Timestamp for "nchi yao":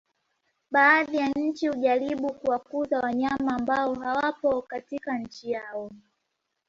5.17-5.91